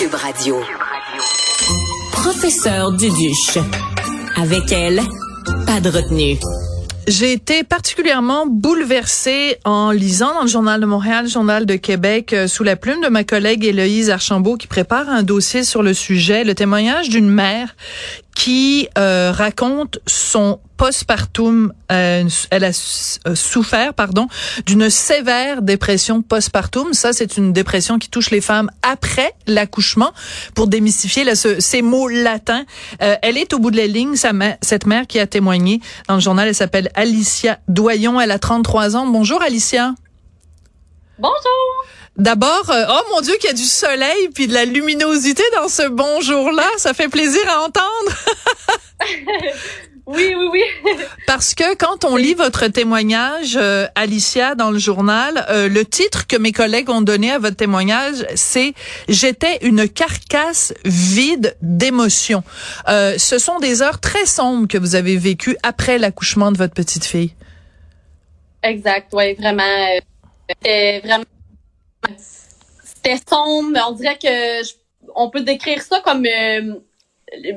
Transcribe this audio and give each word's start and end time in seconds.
Cube 0.00 0.14
Radio. 0.14 0.56
Professeur 2.12 2.92
Duduche. 2.92 3.58
Avec 4.34 4.72
elle, 4.72 4.98
pas 5.66 5.78
de 5.80 5.90
retenue. 5.90 6.38
J'ai 7.06 7.32
été 7.32 7.64
particulièrement 7.64 8.46
bouleversée 8.46 9.58
en 9.66 9.90
lisant 9.90 10.32
dans 10.32 10.42
le 10.42 10.48
Journal 10.48 10.80
de 10.80 10.86
Montréal, 10.86 11.24
le 11.24 11.30
Journal 11.30 11.66
de 11.66 11.76
Québec, 11.76 12.32
euh, 12.32 12.46
sous 12.46 12.64
la 12.64 12.76
plume 12.76 13.02
de 13.02 13.08
ma 13.08 13.24
collègue 13.24 13.62
Héloïse 13.66 14.08
Archambault 14.08 14.56
qui 14.56 14.68
prépare 14.68 15.10
un 15.10 15.22
dossier 15.22 15.64
sur 15.64 15.82
le 15.82 15.92
sujet, 15.92 16.44
le 16.44 16.54
témoignage 16.54 17.10
d'une 17.10 17.28
mère 17.28 17.76
qui 18.40 18.88
euh, 18.96 19.32
raconte 19.32 19.98
son 20.06 20.60
postpartum. 20.78 21.74
Euh, 21.92 22.24
elle 22.50 22.64
a 22.64 22.70
euh, 23.26 23.34
souffert, 23.34 23.92
pardon, 23.92 24.28
d'une 24.64 24.88
sévère 24.88 25.60
dépression 25.60 26.22
postpartum. 26.22 26.94
Ça, 26.94 27.12
c'est 27.12 27.36
une 27.36 27.52
dépression 27.52 27.98
qui 27.98 28.08
touche 28.08 28.30
les 28.30 28.40
femmes 28.40 28.70
après 28.80 29.34
l'accouchement. 29.46 30.14
Pour 30.54 30.68
démystifier 30.68 31.22
là, 31.22 31.34
ce, 31.34 31.60
ces 31.60 31.82
mots 31.82 32.08
latins, 32.08 32.64
euh, 33.02 33.14
elle 33.20 33.36
est 33.36 33.52
au 33.52 33.58
bout 33.58 33.70
de 33.70 33.76
la 33.76 33.86
ligne. 33.86 34.16
Sa 34.16 34.32
mère, 34.32 34.56
cette 34.62 34.86
mère 34.86 35.06
qui 35.06 35.20
a 35.20 35.26
témoigné 35.26 35.82
dans 36.08 36.14
le 36.14 36.22
journal, 36.22 36.48
elle 36.48 36.54
s'appelle 36.54 36.88
Alicia 36.94 37.58
Doyon. 37.68 38.18
Elle 38.22 38.30
a 38.30 38.38
33 38.38 38.96
ans. 38.96 39.06
Bonjour, 39.06 39.42
Alicia. 39.42 39.94
Bonjour. 41.18 41.84
D'abord, 42.16 42.70
euh, 42.70 42.84
oh 42.88 43.14
mon 43.14 43.20
Dieu, 43.20 43.34
qu'il 43.40 43.48
y 43.48 43.52
a 43.52 43.56
du 43.56 43.64
soleil 43.64 44.28
puis 44.34 44.46
de 44.46 44.52
la 44.52 44.64
luminosité 44.64 45.42
dans 45.54 45.68
ce 45.68 45.88
bonjour-là. 45.88 46.68
Ça 46.76 46.92
fait 46.92 47.08
plaisir 47.08 47.40
à 47.48 47.60
entendre. 47.60 48.16
oui, 50.06 50.34
oui, 50.36 50.48
oui. 50.52 50.62
Parce 51.26 51.54
que 51.54 51.74
quand 51.76 52.04
on 52.04 52.16
lit 52.16 52.34
votre 52.34 52.66
témoignage, 52.66 53.56
euh, 53.56 53.86
Alicia, 53.94 54.54
dans 54.54 54.70
le 54.70 54.78
journal, 54.78 55.46
euh, 55.48 55.68
le 55.68 55.84
titre 55.86 56.26
que 56.26 56.36
mes 56.36 56.52
collègues 56.52 56.90
ont 56.90 57.00
donné 57.00 57.30
à 57.30 57.38
votre 57.38 57.56
témoignage, 57.56 58.26
c'est 58.34 58.74
J'étais 59.08 59.58
une 59.62 59.88
carcasse 59.88 60.74
vide 60.84 61.56
d'émotions. 61.62 62.42
ce 62.86 63.38
sont 63.38 63.60
des 63.60 63.82
heures 63.82 64.00
très 64.00 64.26
sombres 64.26 64.68
que 64.68 64.76
vous 64.76 64.94
avez 64.94 65.16
vécues 65.16 65.56
après 65.62 65.98
l'accouchement 65.98 66.52
de 66.52 66.58
votre 66.58 66.74
petite 66.74 67.04
fille. 67.04 67.34
Exact, 68.62 69.08
oui, 69.14 69.34
vraiment. 69.34 69.62
vraiment 71.02 71.24
c'était 72.82 73.20
sombre. 73.28 73.78
On 73.88 73.92
dirait 73.92 74.18
que 74.18 74.62
on 75.14 75.30
peut 75.30 75.42
décrire 75.42 75.82
ça 75.82 76.00
comme 76.00 76.24
euh, 76.26 76.74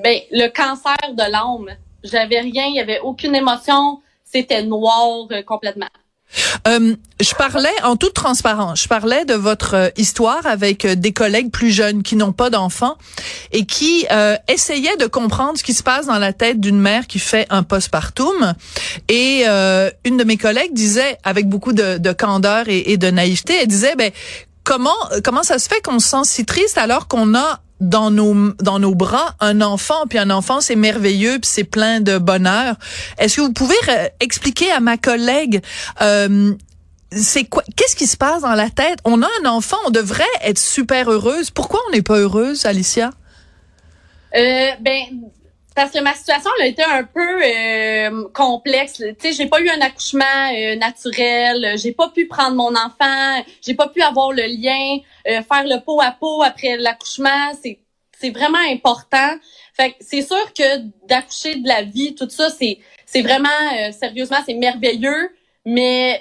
ben, 0.03 0.19
le 0.31 0.47
cancer 0.47 0.95
de 1.09 1.31
l'âme. 1.31 1.75
J'avais 2.03 2.39
rien, 2.39 2.66
il 2.66 2.75
y 2.75 2.80
avait 2.80 3.00
aucune 3.00 3.35
émotion, 3.35 4.02
c'était 4.23 4.63
noir 4.63 5.27
euh, 5.31 5.41
complètement. 5.41 5.89
Euh, 6.67 6.95
je 7.22 7.36
parlais 7.36 7.73
en 7.84 7.95
toute 7.95 8.14
transparence, 8.14 8.84
je 8.84 8.88
parlais 8.88 9.26
de 9.26 9.34
votre 9.34 9.76
euh, 9.76 9.89
histoire 9.98 10.45
avec 10.45 10.86
des 10.86 11.14
collègues 11.14 11.52
plus 11.52 11.72
jeunes 11.72 12.03
qui 12.03 12.16
n'ont 12.16 12.31
pas 12.31 12.50
d'enfants 12.50 12.98
et 13.52 13.66
qui 13.66 14.06
euh, 14.12 14.36
essayaient 14.48 14.98
de 14.98 15.06
comprendre 15.06 15.58
ce 15.58 15.64
qui 15.64 15.73
se 15.73 15.84
passe 15.84 16.08
dans 16.08 16.20
la 16.20 16.34
tête 16.34 16.59
d'une 16.59 16.80
mère 16.80 17.08
qui 17.08 17.20
fait 17.20 17.45
un 17.50 17.64
postpartum. 17.64 18.53
Et 19.09 19.45
une 20.06 20.17
de 20.17 20.23
mes 20.23 20.38
collègues 20.38 20.73
disait, 20.73 21.17
avec 21.23 21.48
beaucoup 21.48 21.73
de, 21.73 21.98
de 21.98 22.12
candeur 22.12 22.68
et, 22.68 22.92
et, 22.92 22.97
de 22.97 23.09
naïveté, 23.09 23.53
elle 23.62 23.68
disait, 23.68 23.95
ben 23.95 24.12
comment 24.64 24.92
comment 25.23 25.44
ça 25.44 25.59
se 25.59 25.68
fait 25.68 25.81
qu'on 25.81 26.00
se 26.00 26.09
sent 26.09 26.23
si 26.23 26.45
triste 26.45 26.78
alors 26.78 27.08
qu'on 27.08 27.36
a 27.36 27.62
dans 27.84 28.12
nos 28.12 28.53
dans 28.59 28.80
nos 28.80 28.95
bras 28.95 29.36
un 29.39 29.62
enfant 29.62 30.06
puis 30.09 30.17
un 30.17 30.30
enfant 30.30 30.62
c'est 30.62 30.76
merveilleux 30.76 31.39
puis 31.39 31.50
c'est 31.52 31.64
plein 31.64 32.00
de 32.00 32.17
bonheur. 32.17 32.75
Est-ce 33.17 33.38
que 33.38 33.42
vous 33.42 33.53
pouvez 33.53 33.75
expliquer 34.20 34.72
à 34.72 34.80
ma 34.80 34.98
collègue 34.98 35.62
euh, 36.02 36.53
c'est 37.12 37.44
quoi 37.45 37.64
qu'est-ce 37.75 37.95
qui 37.95 38.08
se 38.08 38.17
passe 38.17 38.42
dans 38.42 38.56
la 38.56 38.70
tête? 38.70 39.00
On 39.06 39.22
a 39.22 39.28
un 39.42 39.45
enfant, 39.45 39.78
on 39.86 39.92
devrait 39.92 40.23
être 40.42 40.58
super 40.58 41.12
heureuse. 41.12 41.52
Pourquoi 41.52 41.80
on 41.88 41.92
n'est 41.92 42.02
pas 42.02 42.17
heureuse, 42.17 42.66
Alicia? 42.66 43.12
Euh, 44.36 44.70
ben 44.81 45.03
parce 45.75 45.92
que 45.92 46.00
ma 46.00 46.14
situation 46.14 46.50
elle 46.58 46.66
a 46.66 46.68
été 46.68 46.84
un 46.84 47.03
peu 47.03 47.42
euh, 47.44 48.28
complexe. 48.34 48.97
Tu 48.97 49.16
sais, 49.20 49.34
j'ai 49.34 49.47
pas 49.47 49.59
eu 49.59 49.70
un 49.70 49.81
accouchement 49.81 50.24
euh, 50.56 50.75
naturel, 50.75 51.78
j'ai 51.78 51.91
pas 51.91 52.09
pu 52.09 52.28
prendre 52.28 52.56
mon 52.56 52.75
enfant, 52.75 53.44
j'ai 53.66 53.74
pas 53.74 53.88
pu 53.88 54.02
avoir 54.02 54.31
le 54.31 54.44
lien, 54.44 54.97
euh, 55.28 55.41
faire 55.41 55.63
le 55.63 55.84
pot 55.84 56.00
à 56.02 56.12
pot 56.12 56.44
après 56.44 56.78
l'accouchement, 56.78 57.52
c'est 57.62 57.80
c'est 58.23 58.29
vraiment 58.29 58.63
important. 58.72 59.38
Fait 59.73 59.95
c'est 60.00 60.22
sûr 60.22 60.53
que 60.53 60.78
d'accoucher 61.07 61.56
de 61.56 61.67
la 61.67 61.81
vie, 61.81 62.16
tout 62.16 62.29
ça, 62.29 62.50
c'est 62.50 62.79
c'est 63.06 63.22
vraiment 63.22 63.50
sérieusement, 63.91 64.38
c'est 64.45 64.53
merveilleux, 64.53 65.29
mais 65.66 66.19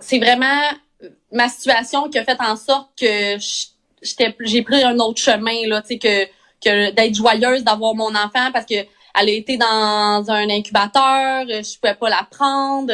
c'est 0.00 0.18
vraiment 0.18 0.60
ma 1.32 1.48
situation 1.48 2.08
qui 2.08 2.18
a 2.18 2.24
fait 2.24 2.40
en 2.40 2.56
sorte 2.56 2.90
que 3.00 3.36
j'étais 4.02 4.36
j'ai 4.40 4.62
pris 4.62 4.82
un 4.82 4.98
autre 4.98 5.20
chemin 5.20 5.66
là, 5.66 5.80
tu 5.80 5.88
sais 5.88 5.98
que 5.98 6.26
que 6.62 6.90
d'être 6.90 7.14
joyeuse 7.14 7.64
d'avoir 7.64 7.94
mon 7.94 8.14
enfant 8.14 8.50
parce 8.52 8.66
que 8.66 8.84
elle 9.18 9.28
a 9.28 9.32
été 9.32 9.56
dans 9.56 10.24
un 10.28 10.50
incubateur, 10.50 11.46
je 11.48 11.78
pouvais 11.78 11.94
pas 11.94 12.10
la 12.10 12.26
prendre. 12.30 12.92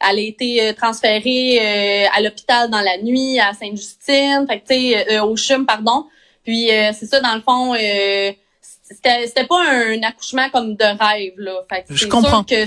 Elle 0.00 0.18
a 0.18 0.22
été 0.22 0.62
euh, 0.62 0.72
transférée 0.72 1.58
euh, 1.60 2.06
à 2.14 2.20
l'hôpital 2.20 2.70
dans 2.70 2.80
la 2.80 2.98
nuit 2.98 3.40
à 3.40 3.52
Sainte-Justine, 3.52 4.46
euh, 4.48 5.22
au 5.22 5.36
CHUM 5.36 5.66
pardon. 5.66 6.06
Puis 6.48 6.68
c'est 6.98 7.04
ça 7.04 7.20
dans 7.20 7.34
le 7.34 7.42
fond 7.42 7.74
c'était 7.74 9.26
c'était 9.26 9.46
pas 9.46 9.62
un 9.70 10.02
accouchement 10.02 10.48
comme 10.48 10.76
de 10.76 10.84
rêve 10.84 11.34
là. 11.36 11.60
Fait 11.68 11.84
je 11.90 12.06
comprends. 12.06 12.42
que 12.42 12.64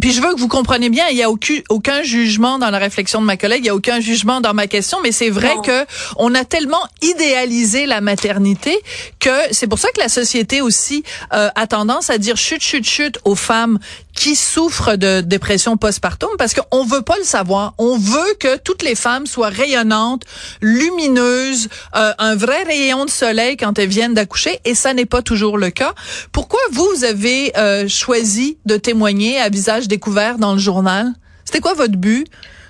puis, 0.00 0.12
je 0.12 0.20
veux 0.20 0.34
que 0.34 0.38
vous 0.38 0.48
compreniez 0.48 0.90
bien, 0.90 1.08
il 1.08 1.16
y 1.16 1.22
a 1.22 1.30
aucun, 1.30 1.54
aucun 1.68 2.02
jugement 2.02 2.58
dans 2.58 2.70
la 2.70 2.78
réflexion 2.78 3.20
de 3.20 3.26
ma 3.26 3.36
collègue, 3.36 3.64
il 3.64 3.66
y 3.66 3.70
a 3.70 3.74
aucun 3.74 3.98
jugement 3.98 4.40
dans 4.40 4.54
ma 4.54 4.68
question, 4.68 4.98
mais 5.02 5.10
c'est 5.10 5.30
vrai 5.30 5.54
que 5.64 5.84
on 6.16 6.34
a 6.34 6.44
tellement 6.44 6.82
idéalisé 7.00 7.86
la 7.86 8.00
maternité 8.00 8.78
que 9.18 9.30
c'est 9.50 9.66
pour 9.66 9.80
ça 9.80 9.88
que 9.90 9.98
la 9.98 10.08
société 10.08 10.60
aussi 10.60 11.02
euh, 11.32 11.48
a 11.56 11.66
tendance 11.66 12.10
à 12.10 12.18
dire 12.18 12.36
chut 12.36 12.62
chut 12.62 12.84
chut 12.84 13.18
aux 13.24 13.34
femmes 13.34 13.80
qui 14.14 14.36
souffrent 14.36 14.96
de 14.96 15.20
dépression 15.20 15.76
postpartum 15.76 16.30
parce 16.38 16.54
qu'on 16.54 16.84
veut 16.84 17.02
pas 17.02 17.16
le 17.18 17.24
savoir. 17.24 17.74
On 17.78 17.96
veut 17.96 18.34
que 18.38 18.58
toutes 18.58 18.82
les 18.82 18.94
femmes 18.94 19.26
soient 19.26 19.48
rayonnantes, 19.48 20.22
lumineuses, 20.60 21.68
euh, 21.96 22.12
un 22.18 22.36
vrai 22.36 22.62
rayon 22.64 23.04
de 23.04 23.10
soleil 23.10 23.56
quand 23.56 23.78
elles 23.78 23.88
viennent 23.88 24.14
d'accoucher 24.14 24.60
et 24.64 24.74
ça 24.74 24.94
n'est 24.94 25.06
pas 25.06 25.22
toujours 25.22 25.58
le 25.58 25.70
cas. 25.70 25.94
Pourquoi 26.30 26.60
vous 26.72 27.04
avez 27.04 27.56
euh, 27.56 27.88
choisi 27.88 28.58
de 28.66 28.76
témoigner 28.76 29.38
à 29.40 29.48
visage 29.48 29.88
découvert 29.88 30.38
dans 30.38 30.52
le 30.52 30.58
journal? 30.58 31.12
C'était 31.44 31.60
quoi 31.60 31.74
votre 31.74 31.96
but? 31.96 32.26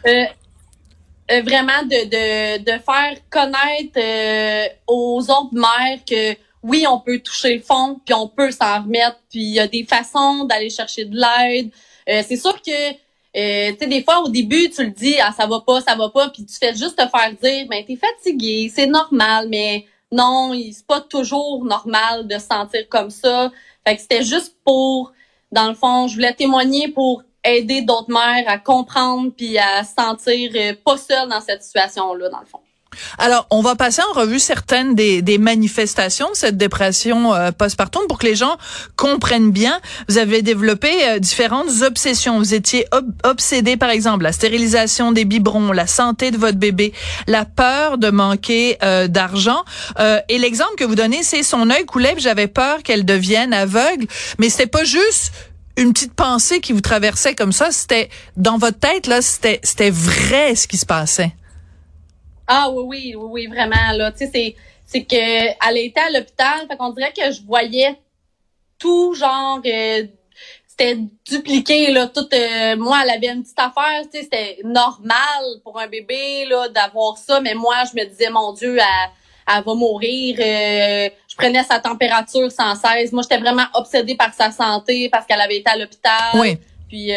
Euh, 0.06 0.24
Vraiment 1.47 1.82
de, 1.84 2.10
de, 2.10 2.59
de 2.62 2.72
faire 2.72 3.16
connaître 3.30 4.70
aux 4.86 5.20
autres 5.22 5.54
mères 5.54 5.98
que 6.06 6.36
oui, 6.62 6.87
on 6.89 7.00
peut 7.00 7.19
toucher 7.19 7.56
le 7.56 7.62
fond, 7.62 8.00
puis 8.05 8.15
on 8.15 8.28
peut 8.28 8.50
s'en 8.50 8.83
remettre, 8.83 9.19
puis 9.31 9.41
il 9.41 9.55
y 9.55 9.61
a 9.61 9.67
des 9.67 9.84
façons 9.84 10.45
d'aller 10.45 10.71
chercher 10.71 11.05
de 11.05 11.17
l'aide. 11.17 11.71
Euh, 12.09 12.23
c'est 12.27 12.37
sûr 12.37 12.61
que 12.62 12.93
euh, 13.34 13.73
tu 13.73 13.78
sais 13.78 13.87
des 13.87 14.03
fois 14.03 14.21
au 14.21 14.28
début 14.28 14.69
tu 14.69 14.84
le 14.84 14.91
dis 14.91 15.17
ah 15.19 15.33
ça 15.34 15.47
va 15.47 15.61
pas 15.61 15.81
ça 15.81 15.95
va 15.95 16.11
pas 16.11 16.28
puis 16.28 16.45
tu 16.45 16.55
fais 16.55 16.75
juste 16.75 16.97
te 16.97 17.09
faire 17.09 17.33
dire 17.43 17.67
ben 17.67 17.83
t'es 17.83 17.97
fatigué 17.97 18.71
c'est 18.75 18.87
normal 18.87 19.47
mais 19.49 19.87
non 20.11 20.53
c'est 20.53 20.87
pas 20.87 21.01
toujours 21.01 21.65
normal 21.65 22.27
de 22.27 22.34
se 22.34 22.47
sentir 22.47 22.87
comme 22.91 23.09
ça 23.09 23.51
fait 23.87 23.97
que 23.97 24.03
c'était 24.03 24.22
juste 24.22 24.55
pour 24.67 25.12
dans 25.51 25.69
le 25.69 25.75
fond 25.75 26.09
je 26.09 26.15
voulais 26.17 26.34
témoigner 26.34 26.89
pour 26.89 27.22
aider 27.43 27.81
d'autres 27.81 28.11
mères 28.11 28.45
à 28.49 28.59
comprendre 28.59 29.33
puis 29.34 29.56
à 29.56 29.83
se 29.83 29.95
sentir 29.95 30.53
euh, 30.55 30.75
pas 30.84 30.99
seule 30.99 31.31
dans 31.31 31.41
cette 31.41 31.62
situation 31.62 32.12
là 32.12 32.28
dans 32.28 32.41
le 32.41 32.47
fond 32.47 32.61
alors, 33.19 33.47
on 33.50 33.62
va 33.62 33.76
passer 33.76 34.03
en 34.10 34.19
revue 34.19 34.38
certaines 34.38 34.94
des, 34.94 35.22
des 35.22 35.38
manifestations 35.38 36.30
de 36.30 36.36
cette 36.36 36.56
dépression 36.56 37.34
euh, 37.34 37.50
postpartum 37.53 38.03
pour 38.08 38.19
que 38.19 38.26
les 38.26 38.36
gens 38.36 38.56
comprennent 38.97 39.50
bien. 39.50 39.80
Vous 40.08 40.19
avez 40.19 40.42
développé 40.42 40.91
euh, 41.08 41.19
différentes 41.19 41.82
obsessions. 41.82 42.38
Vous 42.38 42.54
étiez 42.54 42.86
obsédé, 43.25 43.76
par 43.76 43.91
exemple, 43.91 44.25
la 44.25 44.32
stérilisation 44.32 45.12
des 45.12 45.25
biberons, 45.25 45.72
la 45.72 45.86
santé 45.86 46.30
de 46.30 46.38
votre 46.38 46.58
bébé, 46.58 46.92
la 47.26 47.44
peur 47.44 47.98
de 47.98 48.10
manquer 48.10 48.78
euh, 48.82 49.09
d'argent. 49.09 49.64
et 50.28 50.38
l'exemple 50.38 50.74
que 50.77 50.84
vous 50.84 50.95
donnez, 50.95 51.22
c'est 51.22 51.42
son 51.42 51.71
œil 51.71 51.84
coulait, 51.84 52.15
j'avais 52.18 52.48
peur 52.48 52.83
qu'elle 52.83 53.04
devienne 53.04 53.53
aveugle. 53.53 54.06
Mais 54.38 54.48
c'était 54.48 54.66
pas 54.66 54.84
juste 54.84 55.33
une 55.77 55.92
petite 55.92 56.15
pensée 56.15 56.60
qui 56.60 56.72
vous 56.72 56.80
traversait 56.80 57.34
comme 57.34 57.53
ça. 57.53 57.71
C'était 57.71 58.10
dans 58.36 58.59
votre 58.59 58.78
tête 58.78 59.06
là, 59.06 59.22
c'était 59.22 59.60
c'était 59.62 59.91
vrai 59.91 60.54
ce 60.54 60.66
qui 60.66 60.77
se 60.77 60.86
passait. 60.86 61.33
Ah 62.47 62.71
oui, 62.71 62.84
oui, 62.86 63.15
oui, 63.16 63.28
oui, 63.30 63.47
vraiment. 63.47 63.92
Là, 63.97 64.12
tu 64.12 64.18
sais, 64.18 64.30
c'est, 64.33 64.56
c'est 64.86 65.04
que 65.04 65.16
elle 65.16 65.78
était 65.78 66.00
à 66.00 66.10
l'hôpital, 66.10 66.66
fait 66.68 66.77
qu'on 66.77 66.91
dirait 66.91 67.12
que 67.12 67.30
je 67.33 67.42
voyais 67.42 67.98
tout 68.83 69.15
genre 69.15 69.60
euh, 69.65 70.03
c'était 70.66 70.98
dupliqué 71.24 71.92
là 71.92 72.09
tout 72.09 72.27
euh, 72.33 72.77
moi 72.77 73.00
elle 73.04 73.10
avait 73.10 73.28
une 73.28 73.42
petite 73.42 73.59
affaire 73.59 74.03
tu 74.12 74.18
sais 74.18 74.24
c'était 74.24 74.59
normal 74.65 75.60
pour 75.62 75.78
un 75.78 75.86
bébé 75.86 76.47
là 76.47 76.68
d'avoir 76.68 77.16
ça 77.16 77.41
mais 77.41 77.54
moi 77.54 77.77
je 77.89 78.00
me 78.00 78.04
disais 78.06 78.28
mon 78.28 78.53
dieu 78.53 78.77
elle, 78.77 79.10
elle 79.56 79.62
va 79.62 79.74
mourir 79.74 80.36
euh, 80.41 81.09
je 81.28 81.36
prenais 81.36 81.62
sa 81.62 81.78
température 81.78 82.50
sans 82.50 82.74
cesse 82.74 83.12
moi 83.12 83.22
j'étais 83.22 83.41
vraiment 83.41 83.66
obsédée 83.74 84.16
par 84.16 84.34
sa 84.34 84.50
santé 84.50 85.09
parce 85.09 85.24
qu'elle 85.24 85.41
avait 85.41 85.59
été 85.59 85.71
à 85.71 85.77
l'hôpital 85.77 86.30
oui. 86.34 86.59
puis 86.88 87.12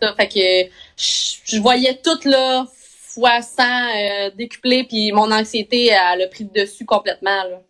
ça 0.00 0.14
fait 0.14 0.28
que 0.28 0.70
je, 0.96 1.56
je 1.56 1.60
voyais 1.60 1.96
tout 1.96 2.20
là 2.28 2.66
fois 3.14 3.42
100 3.42 3.62
euh, 3.62 4.30
décuplé, 4.36 4.84
puis 4.84 5.12
mon 5.12 5.30
anxiété, 5.32 5.86
elle 5.86 6.22
a 6.22 6.28
pris 6.28 6.48
le 6.52 6.62
dessus 6.62 6.84
complètement. 6.84 7.44
Là. 7.44 7.60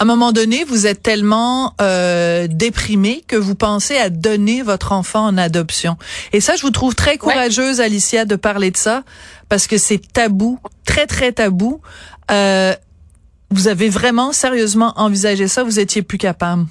À 0.00 0.04
un 0.04 0.06
moment 0.06 0.32
donné, 0.32 0.64
vous 0.64 0.86
êtes 0.86 1.02
tellement 1.02 1.74
euh, 1.78 2.46
déprimé 2.48 3.22
que 3.26 3.36
vous 3.36 3.54
pensez 3.54 3.98
à 3.98 4.08
donner 4.08 4.62
votre 4.62 4.92
enfant 4.92 5.26
en 5.26 5.36
adoption. 5.36 5.98
Et 6.32 6.40
ça, 6.40 6.56
je 6.56 6.62
vous 6.62 6.70
trouve 6.70 6.94
très 6.94 7.18
courageuse, 7.18 7.82
Alicia, 7.82 8.24
de 8.24 8.34
parler 8.36 8.70
de 8.70 8.78
ça, 8.78 9.04
parce 9.50 9.66
que 9.66 9.76
c'est 9.76 10.00
tabou, 10.10 10.58
très, 10.86 11.06
très 11.06 11.32
tabou. 11.32 11.82
Euh, 12.30 12.74
vous 13.50 13.68
avez 13.68 13.90
vraiment 13.90 14.32
sérieusement 14.32 14.94
envisagé 14.96 15.48
ça, 15.48 15.64
vous 15.64 15.78
étiez 15.78 16.00
plus 16.00 16.16
capable. 16.16 16.64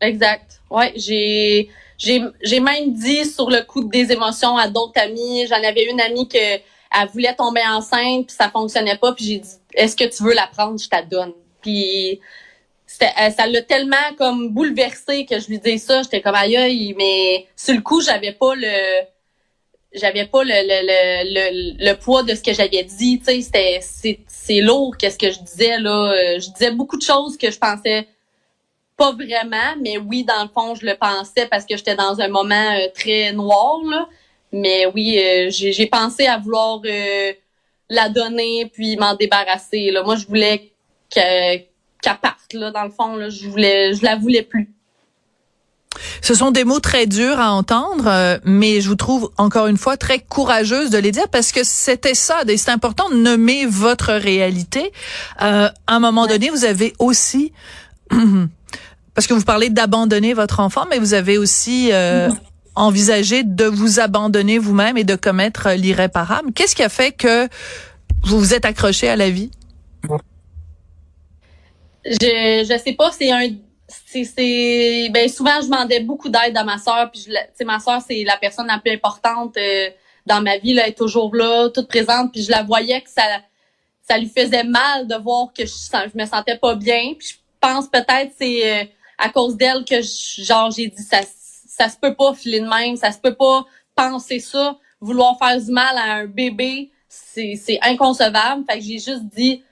Exact. 0.00 0.60
Ouais, 0.70 0.92
j'ai 0.94 1.68
j'ai 1.98 2.60
même 2.60 2.92
dit 2.92 3.24
sur 3.24 3.50
le 3.50 3.62
coup 3.62 3.84
des 3.84 4.12
émotions 4.12 4.56
à 4.56 4.68
d'autres 4.68 5.00
amis. 5.00 5.46
J'en 5.48 5.62
avais 5.62 5.90
une 5.90 6.00
amie 6.00 6.28
que 6.28 6.38
elle 6.38 7.08
voulait 7.12 7.34
tomber 7.34 7.60
enceinte 7.68 8.28
puis 8.28 8.36
ça 8.36 8.48
fonctionnait 8.48 8.96
pas 8.96 9.12
puis 9.12 9.24
j'ai 9.24 9.38
dit 9.38 9.50
est-ce 9.74 9.96
que 9.96 10.04
tu 10.04 10.22
veux 10.22 10.32
la 10.32 10.46
prendre? 10.46 10.78
Je 10.78 10.88
te 10.88 11.04
donne. 11.08 11.34
Puis 11.60 12.20
euh, 13.02 13.30
ça 13.30 13.46
l'a 13.46 13.62
tellement 13.62 13.96
comme 14.16 14.50
bouleversé 14.50 15.26
que 15.26 15.38
je 15.38 15.48
lui 15.48 15.58
disais 15.58 15.78
ça, 15.78 16.02
j'étais 16.02 16.22
comme 16.22 16.34
aïe 16.34 16.94
mais 16.96 17.46
sur 17.56 17.74
le 17.74 17.80
coup, 17.80 18.00
j'avais 18.00 18.32
pas 18.32 18.54
le 18.54 19.02
j'avais 19.94 20.26
pas 20.26 20.44
le, 20.44 20.50
le, 20.50 21.78
le, 21.80 21.90
le, 21.90 21.98
poids 21.98 22.22
de 22.22 22.34
ce 22.34 22.42
que 22.42 22.52
j'avais 22.52 22.84
dit, 22.84 23.18
tu 23.20 23.24
sais, 23.24 23.40
c'était 23.40 23.78
c'est 23.82 24.20
c'est 24.26 24.60
lourd 24.60 24.96
qu'est-ce 24.96 25.18
que 25.18 25.30
je 25.30 25.40
disais 25.40 25.78
là, 25.78 26.12
euh, 26.12 26.38
je 26.38 26.50
disais 26.50 26.70
beaucoup 26.70 26.96
de 26.96 27.02
choses 27.02 27.36
que 27.36 27.50
je 27.50 27.58
pensais 27.58 28.06
pas 28.98 29.12
vraiment, 29.12 29.76
mais 29.80 29.96
oui, 29.96 30.24
dans 30.24 30.42
le 30.42 30.48
fond, 30.48 30.74
je 30.74 30.84
le 30.84 30.94
pensais 30.96 31.46
parce 31.46 31.64
que 31.64 31.76
j'étais 31.76 31.94
dans 31.94 32.20
un 32.20 32.28
moment 32.28 32.54
euh, 32.54 32.88
très 32.94 33.32
noir, 33.32 33.78
là. 33.88 34.08
Mais 34.52 34.86
oui, 34.94 35.18
euh, 35.18 35.50
j'ai 35.50 35.86
pensé 35.86 36.26
à 36.26 36.38
vouloir 36.38 36.80
euh, 36.84 37.32
la 37.88 38.08
donner 38.08 38.70
puis 38.74 38.96
m'en 38.96 39.14
débarrasser. 39.14 39.90
Là. 39.90 40.02
Moi, 40.02 40.16
je 40.16 40.26
voulais 40.26 40.72
qu'elle 41.10 41.66
parte, 42.02 42.54
là, 42.54 42.70
dans 42.70 42.84
le 42.84 42.90
fond. 42.90 43.14
Là. 43.14 43.28
Je 43.28 43.46
voulais, 43.46 43.94
je 43.94 44.02
la 44.02 44.16
voulais 44.16 44.42
plus. 44.42 44.70
Ce 46.22 46.34
sont 46.34 46.50
des 46.50 46.64
mots 46.64 46.80
très 46.80 47.06
durs 47.06 47.38
à 47.38 47.52
entendre, 47.52 48.40
mais 48.44 48.80
je 48.80 48.88
vous 48.88 48.94
trouve 48.94 49.30
encore 49.36 49.66
une 49.66 49.76
fois 49.76 49.96
très 49.96 50.18
courageuse 50.18 50.90
de 50.90 50.98
les 50.98 51.12
dire 51.12 51.28
parce 51.28 51.52
que 51.52 51.62
c'était 51.62 52.14
ça. 52.14 52.40
C'est 52.46 52.70
important 52.70 53.10
de 53.10 53.16
nommer 53.16 53.66
votre 53.66 54.14
réalité. 54.14 54.92
à 55.38 55.72
un 55.86 55.98
moment 56.00 56.26
donné, 56.26 56.50
vous 56.50 56.64
avez 56.64 56.94
aussi 56.98 57.52
parce 59.18 59.26
que 59.26 59.34
vous 59.34 59.42
parlez 59.42 59.68
d'abandonner 59.68 60.32
votre 60.32 60.60
enfant, 60.60 60.84
mais 60.88 61.00
vous 61.00 61.12
avez 61.12 61.38
aussi 61.38 61.88
euh, 61.90 62.30
envisagé 62.76 63.42
de 63.42 63.64
vous 63.64 63.98
abandonner 63.98 64.58
vous-même 64.58 64.96
et 64.96 65.02
de 65.02 65.16
commettre 65.16 65.66
euh, 65.66 65.74
l'irréparable. 65.74 66.52
Qu'est-ce 66.52 66.76
qui 66.76 66.84
a 66.84 66.88
fait 66.88 67.10
que 67.10 67.48
vous 68.22 68.38
vous 68.38 68.54
êtes 68.54 68.64
accroché 68.64 69.08
à 69.08 69.16
la 69.16 69.28
vie? 69.28 69.50
Je 72.04 72.64
je 72.64 72.80
sais 72.80 72.92
pas, 72.92 73.10
c'est 73.10 73.32
un 73.32 73.48
c'est 73.88 75.08
ben 75.12 75.28
souvent 75.28 75.62
je 75.62 75.66
demandais 75.66 75.98
beaucoup 75.98 76.28
d'aide 76.28 76.56
à 76.56 76.62
ma 76.62 76.78
sœur 76.78 77.10
puis 77.10 77.26
je 77.28 77.64
ma 77.64 77.80
sœur 77.80 78.00
c'est 78.06 78.22
la 78.22 78.36
personne 78.36 78.68
la 78.68 78.78
plus 78.78 78.92
importante 78.92 79.56
euh, 79.56 79.88
dans 80.26 80.40
ma 80.40 80.58
vie 80.58 80.74
là, 80.74 80.84
elle 80.84 80.90
est 80.90 80.94
toujours 80.96 81.34
là, 81.34 81.70
toute 81.70 81.88
présente 81.88 82.30
puis 82.30 82.44
je 82.44 82.52
la 82.52 82.62
voyais 82.62 83.00
que 83.00 83.10
ça 83.10 83.24
ça 84.08 84.16
lui 84.16 84.28
faisait 84.28 84.62
mal 84.62 85.08
de 85.08 85.16
voir 85.16 85.48
que 85.52 85.66
je, 85.66 85.72
je 85.72 86.16
me 86.16 86.24
sentais 86.24 86.56
pas 86.56 86.76
bien 86.76 87.14
puis 87.18 87.30
je 87.30 87.34
pense 87.60 87.88
peut-être 87.88 88.32
c'est 88.38 88.92
à 89.18 89.28
cause 89.28 89.56
d'elle 89.56 89.84
que 89.84 90.00
genre 90.02 90.70
j'ai 90.70 90.86
dit 90.88 91.02
ça 91.02 91.20
ça 91.66 91.88
se 91.88 91.96
peut 91.96 92.14
pas 92.14 92.34
filer 92.34 92.60
de 92.60 92.66
même, 92.66 92.96
ça 92.96 93.12
se 93.12 93.18
peut 93.18 93.34
pas 93.34 93.64
penser 93.94 94.40
ça, 94.40 94.76
vouloir 95.00 95.38
faire 95.38 95.60
du 95.60 95.70
mal 95.70 95.96
à 95.96 96.14
un 96.14 96.26
bébé, 96.26 96.90
c'est 97.08 97.54
c'est 97.56 97.78
inconcevable. 97.82 98.64
Fait 98.68 98.78
que 98.78 98.84
j'ai 98.84 98.98
juste 98.98 99.24
dit 99.24 99.62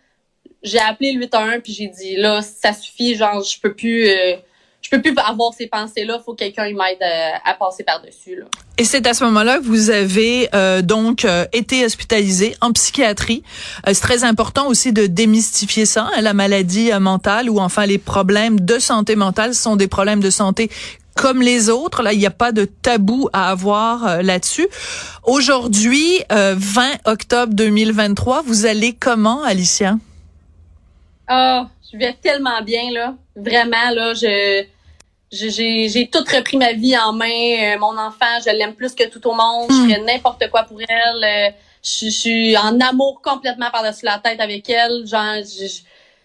j'ai 0.62 0.78
appelé 0.78 1.12
le 1.12 1.20
811 1.20 1.60
puis 1.62 1.72
j'ai 1.72 1.88
dit 1.88 2.16
là 2.16 2.42
ça 2.42 2.72
suffit 2.72 3.14
genre 3.14 3.42
je 3.42 3.60
peux 3.60 3.74
plus 3.74 4.08
euh, 4.08 4.36
je 4.86 4.96
peux 4.96 5.02
plus 5.02 5.14
avoir 5.16 5.52
ces 5.52 5.66
pensées-là, 5.66 6.20
faut 6.24 6.32
que 6.32 6.38
quelqu'un 6.38 6.66
m'aide 6.66 7.02
à, 7.44 7.54
passer 7.54 7.82
par-dessus. 7.82 8.42
Et 8.78 8.84
c'est 8.84 9.06
à 9.06 9.14
ce 9.14 9.24
moment-là 9.24 9.58
que 9.58 9.64
vous 9.64 9.90
avez 9.90 10.48
euh, 10.54 10.80
donc 10.80 11.24
euh, 11.24 11.44
été 11.52 11.84
hospitalisé 11.84 12.54
en 12.60 12.72
psychiatrie. 12.72 13.42
Euh, 13.86 13.94
c'est 13.94 14.00
très 14.00 14.22
important 14.22 14.68
aussi 14.68 14.92
de 14.92 15.06
démystifier 15.06 15.86
ça, 15.86 16.08
hein, 16.14 16.20
la 16.20 16.34
maladie 16.34 16.90
mentale 17.00 17.50
ou 17.50 17.58
enfin 17.58 17.86
les 17.86 17.98
problèmes 17.98 18.60
de 18.60 18.78
santé 18.78 19.16
mentale 19.16 19.54
sont 19.54 19.74
des 19.74 19.88
problèmes 19.88 20.20
de 20.20 20.30
santé 20.30 20.70
comme 21.16 21.42
les 21.42 21.68
autres. 21.68 22.02
Là, 22.02 22.12
il 22.12 22.20
n'y 22.20 22.26
a 22.26 22.30
pas 22.30 22.52
de 22.52 22.64
tabou 22.64 23.28
à 23.32 23.50
avoir 23.50 24.22
là-dessus. 24.22 24.68
Aujourd'hui, 25.24 26.20
20 26.30 26.56
octobre 27.06 27.54
2023, 27.54 28.42
vous 28.42 28.66
allez 28.66 28.92
comment, 28.92 29.42
Alicia? 29.42 29.96
Oh, 31.28 31.62
je 31.92 31.98
vais 31.98 32.14
tellement 32.22 32.62
bien 32.62 32.92
là. 32.92 33.14
Vraiment 33.34 33.90
là, 33.94 34.14
je 34.14 34.64
j'ai 35.32 36.08
tout 36.12 36.24
repris 36.34 36.56
ma 36.56 36.72
vie 36.72 36.96
en 36.96 37.12
main. 37.12 37.26
Euh, 37.26 37.78
mon 37.78 37.96
enfant, 37.98 38.38
je 38.44 38.50
l'aime 38.50 38.74
plus 38.74 38.94
que 38.94 39.08
tout 39.08 39.26
au 39.26 39.34
monde. 39.34 39.66
Je 39.70 39.74
hmm. 39.74 39.88
ferais 39.88 40.00
n'importe 40.00 40.50
quoi 40.50 40.62
pour 40.64 40.80
elle. 40.80 41.24
Euh, 41.24 41.50
je, 41.82 42.08
suis 42.08 42.56
en 42.56 42.80
amour 42.80 43.20
complètement 43.22 43.70
par-dessus 43.70 44.04
la 44.04 44.18
tête 44.18 44.40
avec 44.40 44.68
elle. 44.70 45.06
Genre, 45.06 45.42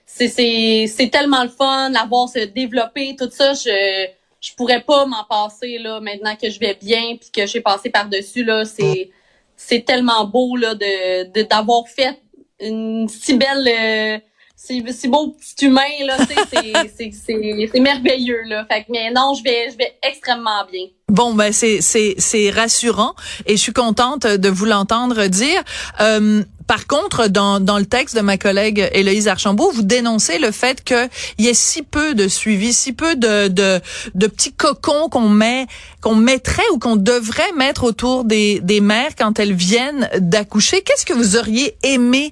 c'est 0.05 1.09
tellement 1.11 1.43
le 1.43 1.49
fun, 1.49 1.89
la 1.89 2.05
voir 2.05 2.29
se 2.29 2.39
développer, 2.39 3.15
tout 3.17 3.29
ça. 3.31 3.53
Je 3.53 4.07
je 4.39 4.55
pourrais 4.55 4.81
pas 4.81 5.05
m'en 5.05 5.23
passer 5.23 5.77
là 5.77 5.99
maintenant 5.99 6.35
que 6.35 6.49
je 6.49 6.59
vais 6.59 6.73
bien 6.73 7.15
puis 7.15 7.29
que 7.31 7.45
j'ai 7.45 7.61
passé 7.61 7.91
par-dessus 7.91 8.43
là. 8.43 8.65
C'est 8.65 9.11
c'est 9.55 9.85
tellement 9.85 10.25
beau 10.25 10.55
là 10.57 10.73
de 10.73 11.43
d'avoir 11.43 11.87
fait 11.87 12.19
une 12.59 13.07
si 13.07 13.35
belle 13.37 14.21
euh, 14.69 14.91
c'est 14.91 15.07
beau 15.07 15.35
petit 15.39 15.65
humain 15.65 15.81
là, 16.05 16.17
c'est 16.97 17.11
c'est 17.11 17.79
merveilleux 17.79 18.43
là. 18.47 18.65
Fait 18.69 18.83
que 18.83 18.91
mais 18.91 19.11
non, 19.11 19.33
je 19.33 19.43
vais 19.43 19.69
je 19.71 19.77
vais 19.77 19.93
extrêmement 20.03 20.65
bien. 20.71 20.85
Bon 21.09 21.33
ben 21.33 21.51
c'est 21.51 21.81
c'est 21.81 22.15
c'est 22.17 22.49
rassurant 22.51 23.13
et 23.45 23.57
je 23.57 23.61
suis 23.61 23.73
contente 23.73 24.25
de 24.25 24.49
vous 24.49 24.65
l'entendre 24.65 25.27
dire. 25.27 25.61
Euh, 25.99 26.43
par 26.71 26.87
contre, 26.87 27.27
dans, 27.27 27.59
dans 27.59 27.79
le 27.79 27.85
texte 27.85 28.15
de 28.15 28.21
ma 28.21 28.37
collègue 28.37 28.89
Héloïse 28.93 29.27
Archambault, 29.27 29.71
vous 29.71 29.81
dénoncez 29.81 30.39
le 30.39 30.51
fait 30.51 30.81
qu'il 30.85 31.09
y 31.37 31.49
ait 31.49 31.53
si 31.53 31.81
peu 31.81 32.15
de 32.15 32.29
suivi, 32.29 32.71
si 32.71 32.93
peu 32.93 33.17
de, 33.17 33.49
de, 33.49 33.81
de 34.15 34.27
petits 34.27 34.53
cocons 34.53 35.09
qu'on 35.09 35.27
met, 35.27 35.65
qu'on 35.99 36.15
mettrait 36.15 36.63
ou 36.71 36.79
qu'on 36.79 36.95
devrait 36.95 37.51
mettre 37.57 37.83
autour 37.83 38.23
des, 38.23 38.61
des 38.61 38.79
mères 38.79 39.17
quand 39.17 39.37
elles 39.37 39.51
viennent 39.51 40.09
d'accoucher. 40.19 40.81
Qu'est-ce 40.81 41.05
que 41.05 41.11
vous 41.11 41.35
auriez 41.35 41.75
aimé 41.83 42.31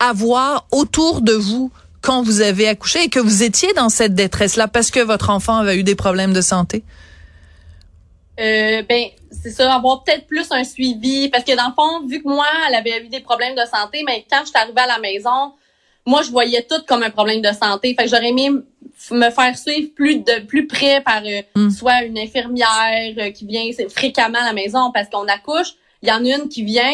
avoir 0.00 0.66
autour 0.72 1.20
de 1.20 1.32
vous 1.32 1.70
quand 2.02 2.22
vous 2.22 2.40
avez 2.40 2.66
accouché 2.66 3.04
et 3.04 3.08
que 3.08 3.20
vous 3.20 3.42
étiez 3.42 3.72
dans 3.74 3.88
cette 3.88 4.14
détresse-là 4.14 4.68
parce 4.68 4.90
que 4.90 5.00
votre 5.00 5.30
enfant 5.30 5.56
avait 5.56 5.76
eu 5.76 5.82
des 5.82 5.94
problèmes 5.94 6.32
de 6.32 6.40
santé? 6.40 6.82
Euh, 8.40 8.82
ben, 8.88 9.04
c'est 9.30 9.50
ça, 9.50 9.72
avoir 9.74 10.02
peut-être 10.02 10.26
plus 10.26 10.50
un 10.50 10.64
suivi. 10.64 11.28
Parce 11.28 11.44
que 11.44 11.54
dans 11.54 11.68
le 11.68 11.74
fond, 11.74 12.06
vu 12.06 12.22
que 12.22 12.28
moi, 12.28 12.46
elle 12.68 12.74
avait 12.74 13.04
eu 13.04 13.08
des 13.08 13.20
problèmes 13.20 13.54
de 13.54 13.64
santé, 13.70 14.02
mais 14.06 14.24
quand 14.30 14.40
je 14.40 14.46
suis 14.46 14.56
arrivée 14.56 14.80
à 14.80 14.86
la 14.86 14.98
maison, 14.98 15.52
moi, 16.06 16.22
je 16.22 16.30
voyais 16.30 16.66
tout 16.68 16.82
comme 16.88 17.02
un 17.02 17.10
problème 17.10 17.42
de 17.42 17.52
santé. 17.52 17.94
Fait 17.94 18.04
que 18.04 18.10
j'aurais 18.10 18.28
aimé 18.28 18.50
me 19.10 19.30
faire 19.30 19.56
suivre 19.56 19.90
plus 19.94 20.16
de 20.16 20.40
plus 20.46 20.66
près 20.66 21.00
par 21.02 21.22
euh, 21.24 21.42
mm. 21.54 21.70
soit 21.70 22.02
une 22.04 22.18
infirmière 22.18 23.14
euh, 23.18 23.30
qui 23.30 23.46
vient 23.46 23.64
fréquemment 23.88 24.38
à 24.40 24.46
la 24.46 24.52
maison 24.52 24.90
parce 24.92 25.08
qu'on 25.08 25.26
accouche. 25.28 25.74
Il 26.02 26.08
y 26.08 26.12
en 26.12 26.24
a 26.24 26.28
une 26.28 26.48
qui 26.48 26.64
vient, 26.64 26.92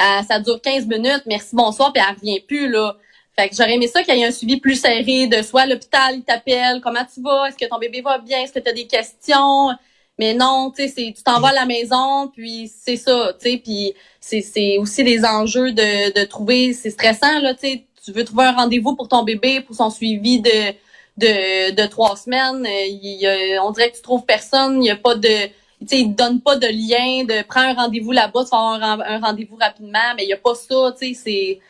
euh, 0.00 0.22
ça 0.26 0.40
dure 0.40 0.60
15 0.60 0.86
minutes, 0.86 1.22
merci, 1.26 1.54
bonsoir, 1.54 1.92
puis 1.92 2.02
elle 2.06 2.14
revient 2.14 2.40
plus, 2.40 2.68
là. 2.68 2.96
Fait 3.36 3.48
que 3.48 3.56
j'aurais 3.56 3.74
aimé 3.74 3.88
ça 3.88 4.02
qu'il 4.02 4.16
y 4.16 4.22
ait 4.22 4.26
un 4.26 4.30
suivi 4.30 4.58
plus 4.58 4.76
serré 4.76 5.26
de 5.26 5.42
soit 5.42 5.66
l'hôpital, 5.66 6.14
il 6.16 6.22
t'appelle, 6.22 6.80
comment 6.80 7.04
tu 7.12 7.20
vas, 7.20 7.48
est-ce 7.48 7.56
que 7.56 7.68
ton 7.68 7.78
bébé 7.78 8.00
va 8.00 8.18
bien, 8.18 8.42
est-ce 8.42 8.52
que 8.52 8.60
tu 8.60 8.68
as 8.68 8.72
des 8.72 8.86
questions? 8.86 9.70
Mais 10.18 10.34
non, 10.34 10.72
tu 10.74 10.88
sais, 10.88 11.12
tu 11.16 11.22
t'en 11.24 11.40
vas 11.40 11.48
à 11.48 11.52
la 11.52 11.66
maison, 11.66 12.28
puis 12.28 12.70
c'est 12.72 12.96
ça, 12.96 13.32
tu 13.40 13.50
sais, 13.50 13.56
puis 13.56 13.94
c'est 14.20 14.78
aussi 14.78 15.02
des 15.02 15.24
enjeux 15.24 15.72
de, 15.72 16.12
de 16.20 16.24
trouver, 16.24 16.72
c'est 16.72 16.90
stressant, 16.90 17.40
là, 17.40 17.54
tu 17.54 17.60
sais, 17.60 17.84
tu 18.04 18.12
veux 18.12 18.24
trouver 18.24 18.44
un 18.44 18.52
rendez-vous 18.52 18.94
pour 18.94 19.08
ton 19.08 19.24
bébé, 19.24 19.60
pour 19.60 19.74
son 19.74 19.90
suivi 19.90 20.40
de, 20.40 20.72
de, 21.16 21.72
de 21.72 21.86
trois 21.86 22.16
semaines, 22.16 22.66
il, 22.68 23.58
on 23.62 23.70
dirait 23.72 23.90
que 23.90 23.96
tu 23.96 24.02
trouves 24.02 24.24
personne, 24.24 24.74
il 24.76 24.80
n'y 24.80 24.90
a 24.90 24.96
pas 24.96 25.14
de 25.16 25.28
tu 25.86 25.96
sais, 25.96 26.04
donne 26.04 26.40
pas 26.40 26.56
de 26.56 26.66
lien, 26.66 27.24
de 27.24 27.42
prendre 27.46 27.68
un 27.68 27.82
rendez-vous 27.84 28.12
là-bas, 28.12 28.44
tu 28.44 28.50
vas 28.50 28.74
avoir 28.74 29.00
un, 29.00 29.20
rendez-vous 29.20 29.56
rapidement, 29.56 30.14
mais 30.16 30.24
il 30.24 30.28
y 30.28 30.32
a 30.32 30.36
pas 30.36 30.54
ça, 30.54 30.94
tu 30.98 31.14
sais, 31.14 31.14
c'est 31.14 31.60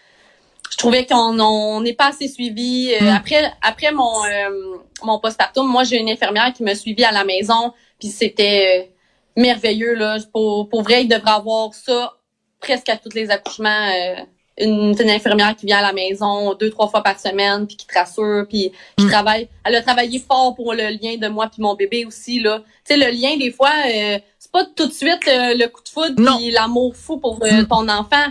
je 0.71 0.77
trouvais 0.79 1.07
qu'on 1.07 1.39
on 1.39 1.81
n'est 1.83 1.93
pas 1.93 2.09
assez 2.09 2.27
suivi. 2.27 2.93
Euh, 2.95 3.05
mm. 3.05 3.09
Après 3.09 3.53
après 3.63 3.93
mon 3.93 4.25
euh, 4.25 4.77
mon 5.03 5.21
postpartum, 5.21 5.69
moi 5.69 5.85
j'ai 5.85 5.99
une 5.99 6.09
infirmière 6.09 6.53
qui 6.53 6.63
m'a 6.63 6.75
suivi 6.75 7.05
à 7.05 7.13
la 7.13 7.25
maison, 7.25 7.73
puis 7.99 8.09
c'était 8.09 8.81
euh, 8.81 9.41
merveilleux 9.41 9.95
là. 9.95 10.19
Pour, 10.33 10.69
pour 10.69 10.83
vrai, 10.83 11.05
il 11.05 11.09
devrait 11.09 11.33
avoir 11.33 11.75
ça 11.75 12.15
presque 12.61 12.89
à 12.89 12.97
tous 12.97 13.15
les 13.15 13.31
accouchements 13.31 13.91
une, 14.59 14.95
une 15.01 15.11
infirmière 15.11 15.57
qui 15.57 15.67
vient 15.67 15.79
à 15.79 15.83
la 15.83 15.93
maison 15.93 16.55
deux 16.55 16.71
trois 16.71 16.89
fois 16.89 17.03
par 17.03 17.19
semaine 17.19 17.67
puis 17.67 17.77
qui 17.77 17.87
te 17.87 17.95
rassure 17.95 18.47
puis 18.49 18.71
qui 18.97 19.05
Mm. 19.05 19.11
travaille. 19.11 19.49
Elle 19.65 19.75
a 19.75 19.83
travaillé 19.83 20.19
fort 20.21 20.55
pour 20.55 20.73
le 20.75 20.91
lien 21.03 21.17
de 21.17 21.29
moi 21.29 21.49
puis 21.53 21.61
mon 21.63 21.75
bébé 21.75 22.05
aussi 22.05 22.41
là. 22.41 22.63
Tu 22.87 22.95
sais 22.95 22.97
le 22.97 23.11
lien 23.11 23.37
des 23.37 23.51
fois 23.51 23.73
euh, 23.87 24.19
c'est 24.39 24.53
pas 24.53 24.65
tout 24.77 24.87
de 24.87 24.93
suite 24.93 25.27
euh, 25.29 25.55
le 25.55 25.67
coup 25.69 25.83
de 25.83 25.89
foudre 25.89 26.37
puis 26.37 26.51
l'amour 26.53 26.95
fou 26.95 27.17
pour 27.19 27.39
euh, 27.43 27.63
Mm. 27.63 27.67
ton 27.67 27.89
enfant. 27.89 28.27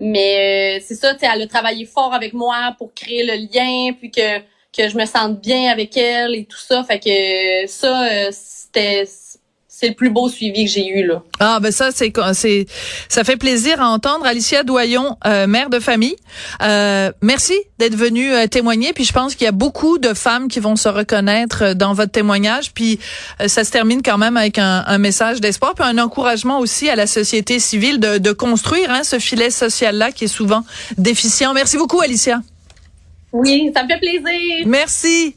Mais 0.00 0.78
euh, 0.78 0.84
c'est 0.86 0.94
ça 0.96 1.14
tu 1.14 1.20
sais 1.20 1.30
elle 1.32 1.42
a 1.42 1.46
travaillé 1.46 1.84
fort 1.86 2.12
avec 2.12 2.32
moi 2.34 2.74
pour 2.76 2.92
créer 2.92 3.24
le 3.24 3.34
lien 3.34 3.92
puis 3.98 4.10
que 4.10 4.40
que 4.76 4.88
je 4.88 4.96
me 4.96 5.04
sente 5.04 5.38
bien 5.40 5.70
avec 5.70 5.96
elle 5.96 6.34
et 6.34 6.44
tout 6.46 6.58
ça. 6.58 6.82
Fait 6.84 6.98
que 6.98 7.66
ça 7.70 8.04
euh, 8.10 8.28
c'était 8.32 9.04
c'est 9.82 9.88
le 9.88 9.94
plus 9.94 10.10
beau 10.10 10.28
suivi 10.28 10.64
que 10.64 10.70
j'ai 10.70 10.86
eu 10.86 11.04
là 11.08 11.22
Ah 11.40 11.58
ben 11.60 11.72
ça 11.72 11.90
c'est 11.90 12.12
c'est 12.34 12.66
ça 13.08 13.24
fait 13.24 13.36
plaisir 13.36 13.82
à 13.82 13.88
entendre 13.88 14.24
Alicia 14.26 14.62
Doyon 14.62 15.16
euh, 15.26 15.48
mère 15.48 15.70
de 15.70 15.80
famille. 15.80 16.14
Euh, 16.62 17.10
merci 17.20 17.54
d'être 17.80 17.96
venue 17.96 18.32
euh, 18.32 18.46
témoigner 18.46 18.92
puis 18.92 19.02
je 19.04 19.12
pense 19.12 19.34
qu'il 19.34 19.44
y 19.44 19.48
a 19.48 19.52
beaucoup 19.52 19.98
de 19.98 20.14
femmes 20.14 20.46
qui 20.46 20.60
vont 20.60 20.76
se 20.76 20.88
reconnaître 20.88 21.74
dans 21.74 21.94
votre 21.94 22.12
témoignage 22.12 22.72
puis 22.72 23.00
ça 23.44 23.64
se 23.64 23.72
termine 23.72 24.02
quand 24.02 24.18
même 24.18 24.36
avec 24.36 24.58
un, 24.58 24.84
un 24.86 24.98
message 24.98 25.40
d'espoir 25.40 25.74
puis 25.74 25.84
un 25.84 25.98
encouragement 25.98 26.60
aussi 26.60 26.88
à 26.88 26.94
la 26.94 27.08
société 27.08 27.58
civile 27.58 27.98
de, 27.98 28.18
de 28.18 28.30
construire 28.30 28.88
hein, 28.88 29.02
ce 29.02 29.18
filet 29.18 29.50
social 29.50 29.96
là 29.96 30.12
qui 30.12 30.24
est 30.24 30.28
souvent 30.28 30.62
déficient. 30.96 31.54
Merci 31.54 31.76
beaucoup 31.76 32.00
Alicia. 32.00 32.40
oui 33.32 33.72
ça 33.74 33.82
me 33.82 33.88
fait 33.88 33.98
plaisir 33.98 34.66
Merci. 34.66 35.34